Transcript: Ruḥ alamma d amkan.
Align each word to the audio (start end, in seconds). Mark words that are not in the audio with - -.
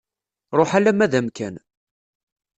Ruḥ 0.57 0.71
alamma 0.77 1.07
d 1.11 1.13
amkan. 1.19 1.55